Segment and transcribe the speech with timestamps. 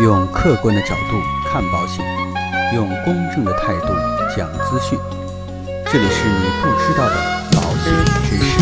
[0.00, 2.02] 用客观的角度看保险，
[2.74, 3.88] 用公正的态度
[4.34, 4.98] 讲资讯。
[5.92, 7.16] 这里是你不知道的
[7.52, 7.92] 保险
[8.24, 8.58] 知识。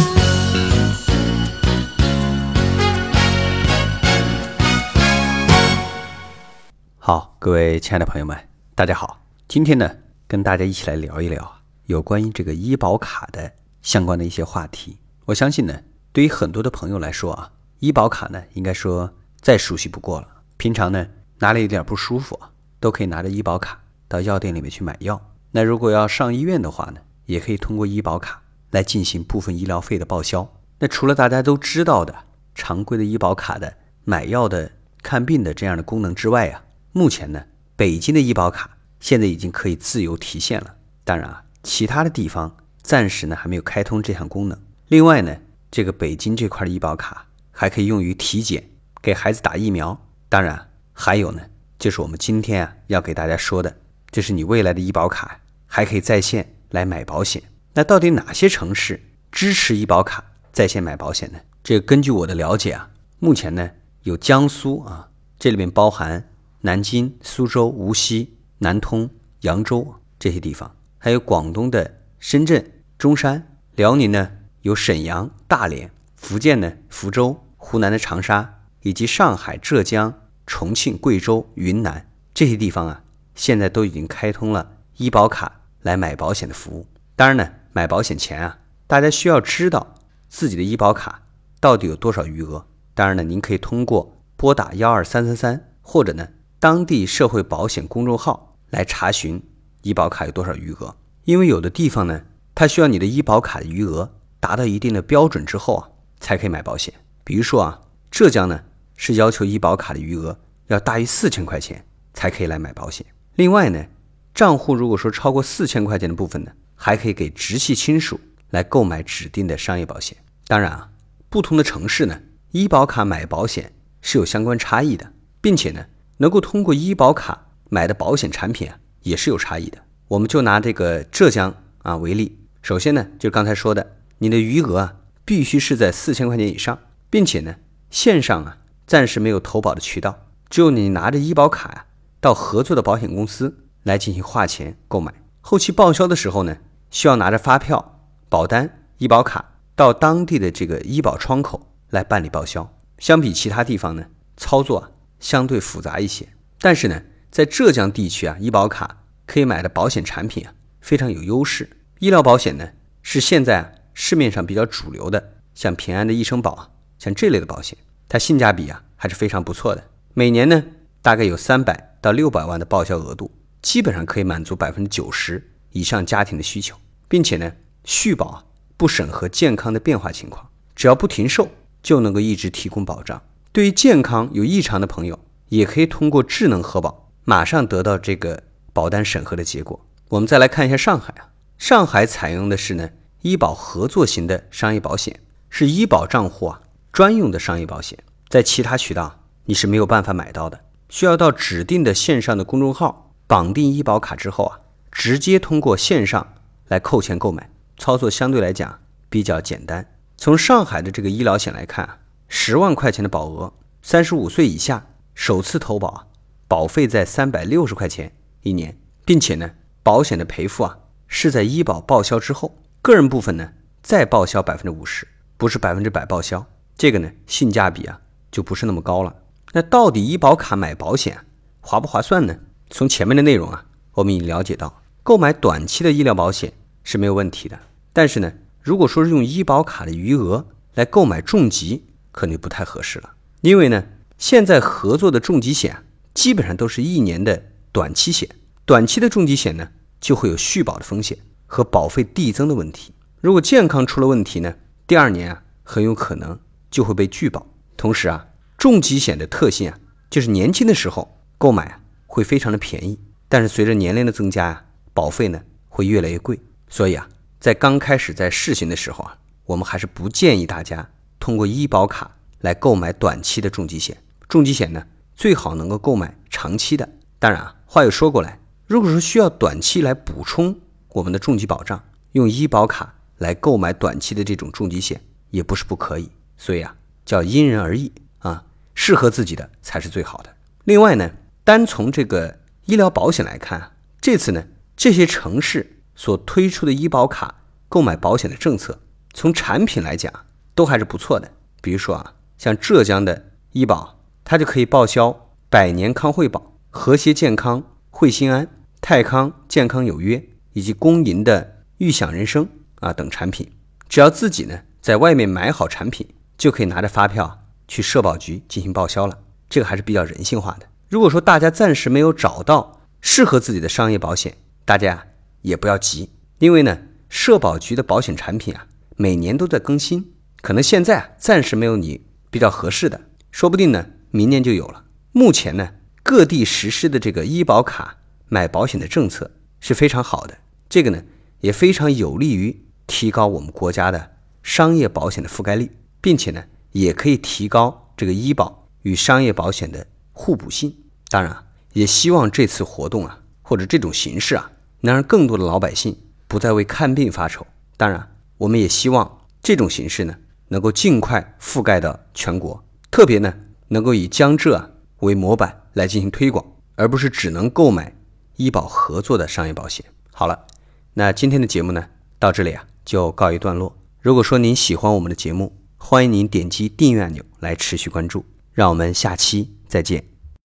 [6.98, 8.36] 好，各位亲爱的朋友们，
[8.74, 9.20] 大家好。
[9.46, 9.88] 今天呢，
[10.26, 14.98] 跟大家一起来聊一聊有关于这个医保卡的相关的一些话题。
[15.26, 15.82] 我相信呢，
[16.12, 20.26] 对于很多的朋友来说啊，医保卡呢，应该说再熟悉不过了。
[20.56, 21.06] 平常呢，
[21.38, 22.50] 哪里有点不舒服啊，
[22.80, 25.20] 都可以拿着医保卡到药店里面去买药。
[25.52, 30.52] 那如果要上医院的话呢，也可以通过医保卡来进行部分医疗费的报销。
[30.78, 32.14] 那除了大家都知道的
[32.54, 34.70] 常规的医保卡的买药的、
[35.02, 36.62] 看病的这样的功能之外啊，
[36.92, 37.44] 目前呢，
[37.76, 40.74] 北京的医保卡现在已经可以自由提现了。
[41.04, 44.58] 当然啊，其他的地方暂时呢还没有开通这项功能。
[44.88, 45.36] 另外呢，
[45.70, 48.68] 这个北京这块的医保卡还可以用于体检、
[49.00, 49.98] 给孩子打疫苗。
[50.28, 50.67] 当然
[51.00, 51.40] 还有呢，
[51.78, 53.72] 就是我们今天啊要给大家说的，
[54.10, 57.40] 就是你未来的医保卡还可以在线来买保险。
[57.72, 59.00] 那到底哪些城市
[59.30, 61.38] 支持医保卡在线买保险呢？
[61.62, 63.70] 这根据我的了解啊，目前呢
[64.02, 65.08] 有江苏啊，
[65.38, 66.28] 这里面包含
[66.62, 69.08] 南京、苏州、无锡、南通、
[69.42, 80.12] 扬州这些地方，还有广东的深圳、中山，辽宁呢有沈阳、大连，福建呢福州，湖南的长沙，以及上海、浙江、
[80.48, 83.04] 重庆、贵州、云南这些地方啊，
[83.34, 86.86] 现在都已经开通了医保卡来买保险的服务。
[87.14, 89.94] 当然呢，买保险前啊，大家需要知道
[90.28, 91.22] 自己的医保卡
[91.60, 92.66] 到底有多少余额。
[92.94, 96.26] 当然呢，您可以通过拨打幺二三三三，或者呢
[96.58, 99.42] 当地社会保险公众号来查询
[99.82, 100.96] 医保卡有多少余额。
[101.24, 102.22] 因为有的地方呢，
[102.54, 106.94] 它需要你的医保卡的余额达到一定的标准之后啊，才可以买保险。
[107.22, 108.62] 比如说啊，浙江呢
[108.98, 111.82] 是要求医保卡的余额要大于四千块钱
[112.12, 113.06] 才可以来买保险。
[113.36, 113.86] 另外呢，
[114.34, 118.20] 账户如果说超过四千块钱的部分呢，还可以给直系亲属
[118.50, 120.18] 来购买指定的商业保险。
[120.46, 120.90] 当然啊，
[121.30, 122.20] 不同的城市呢，
[122.50, 123.72] 医保卡买保险
[124.02, 129.78] 是有相关差异的，并且呢，能够通过医保卡买的保险产品啊，也是有差异的。
[130.08, 137.54] 我们就拿这个浙江啊为例，首先呢，就刚才说的，你的余额啊，必须是在四千块钱以上，并且呢，
[137.90, 138.57] 线上啊
[138.88, 141.84] 暂时没有投保的渠道，只有你拿着医保卡呀、
[142.20, 145.12] 到合作的保险公司来进行划钱购买。
[145.42, 146.56] 后期报销的时候呢，
[146.90, 148.00] 需要拿着发票、
[148.30, 152.74] 保单、医保卡到当地的这个医保窗口来办理报销。
[152.96, 154.06] 相比其他地方呢，
[154.38, 156.26] 操作啊相对复杂一些。
[156.58, 161.68] 但是呢，在浙江地区啊，医保卡可以买的保险产品啊非常有优势。
[161.98, 162.70] 医疗保险呢
[163.02, 167.76] 是现在啊市面上比较主流的，像平安的医生保啊，像这类的保险，
[168.08, 169.84] 它性价比啊还是非常不错的。
[170.14, 170.64] 每年呢
[171.02, 173.30] 大概有三百到六百万的报销额度，
[173.62, 176.76] 基本上可以满足百分之九十以上家庭的需求，
[177.08, 177.52] 并且呢
[177.84, 178.44] 续保啊
[178.76, 181.48] 不审核健康的变化情况，只要不停售
[181.82, 183.22] 就能够一直提供保障。
[183.52, 188.42] 对于健康有异常的朋友，也可以通过智能核保，马上得到这个
[188.72, 189.84] 保单审核的结果。
[190.08, 192.90] 我们再来看一下上海啊，上海采用的是呢
[193.22, 195.20] 医保合作型的商业保险，
[195.50, 196.60] 是医保账户啊
[196.92, 204.60] 专用的商业保险，在其他渠道你是没有办法买到的，需要到指定的线上的公众号绑定医保卡之后啊，
[204.90, 206.34] 直接通过线上
[206.68, 209.94] 来扣钱购买，操作相对来讲比较简单。
[210.16, 216.06] 从上海的这个医疗险来看啊，十万块钱的保额，三十五岁以下首次投保啊，
[216.48, 218.12] 保费在三百六十块钱
[218.42, 225.06] 一年，并且呢，保险的赔付啊是在医保报销之后，个人部分呢再报销百分之五十，
[225.36, 226.44] 不是百分之百报销。
[226.78, 228.00] 这个呢性价比啊
[228.30, 229.14] 就不是那么高了。
[229.52, 231.26] 那到底医保卡买保险
[231.60, 232.36] 划不划算呢？
[232.70, 236.52] 从前面的内容啊，我们已了解到，购买短期的医疗保险
[236.84, 237.58] 是没有问题的。
[237.92, 243.10] 但是呢，如果说是用医保卡的余额来购买重疾，可能就不太合适了。
[243.40, 243.84] 因为呢，
[244.16, 245.82] 现在合作的重疾险啊
[246.14, 247.42] 基本上都是一年的
[247.72, 248.28] 短期险，
[248.64, 249.70] 短期的重疾险呢
[250.00, 252.92] 就会有续保的风险和保费递增的问题。
[253.20, 254.54] 如果健康出了问题呢，
[254.86, 256.38] 第二年啊很有可能
[256.70, 257.46] 就会被拒保。
[257.76, 259.78] 同时啊，重疾险的特性啊，
[260.10, 262.98] 就是年轻的时候购买啊会非常的便宜，
[263.28, 266.40] 但是随着年龄的增加啊，保费呢会越来越贵。
[266.68, 273.96] 所以啊，在刚开始在试行的时候啊，我们还是不建议大家通过医保卡来购买短期的重疾险。
[274.28, 274.84] 重疾险呢，
[275.14, 276.88] 最好能够购买长期的。
[277.18, 280.58] 当然啊，话又说过来，如果说需要短期来补充
[280.90, 281.82] 我们的重疾保障，
[282.12, 285.00] 用医保卡来购买短期的这种重疾险
[285.30, 286.10] 也不是不可以。
[286.38, 286.74] 所以啊，
[287.04, 288.44] 叫因人而异啊，
[288.74, 290.34] 适合自己的才是最好的。
[290.64, 291.10] 另外呢，
[291.44, 294.46] 单从这个医疗保险来看，这次呢，
[294.76, 298.80] 这些城市所推出的医保卡购买保险的政策，
[299.12, 300.12] 从产品来讲
[300.54, 301.30] 都还是不错的。
[301.60, 308.48] 比如说啊，像浙江的医保，它就可以报销百年康惠保、和谐健康、惠心安、
[308.80, 313.50] 泰康健康有约以及公银的预享人生啊等产品，
[313.88, 316.06] 只要自己呢在外面买好产品，
[316.38, 319.18] 就可以拿着发票去社保局进行报销了。
[319.50, 320.66] 这个还是比较人性化的。
[320.88, 325.06] 如果说大家暂时没有找到适合自己的商业保险，大家
[325.42, 333.00] 也不要急，因为呢，社保局的保险产品啊，每年都在更新，可能现在啊暂时没有你比较合适的，
[333.30, 334.84] 说不定呢明年就有了。
[335.12, 335.70] 目前呢，
[336.02, 337.96] 各地实施的这个医保卡
[338.28, 339.30] 买保险的政策
[339.60, 340.38] 是非常好的，
[340.68, 341.02] 这个呢
[341.40, 344.12] 也非常有利于提高我们国家的
[344.42, 349.86] 商业保险的覆盖率，并且呢也可以提高这个医保与商业保险的。
[350.20, 350.74] 互补性，
[351.10, 354.50] 当然也希望这次活动啊，或者这种形式啊，
[354.80, 355.96] 能让更多的老百姓
[356.26, 357.46] 不再为看病发愁。
[357.76, 360.16] 当然，我们也希望这种形式呢，
[360.48, 363.32] 能够尽快覆盖到全国，特别呢，
[363.68, 364.68] 能够以江浙啊
[364.98, 367.94] 为模板来进行推广，而不是只能购买
[368.34, 369.86] 医保合作的商业保险。
[370.10, 370.46] 好了，
[370.94, 371.86] 那今天的节目呢，
[372.18, 373.78] 到这里啊就告一段落。
[374.00, 378.24] 如果说您喜欢我们的节目，欢迎您点击订阅按钮来持续关注。
[378.58, 380.17] 让我们下期再见。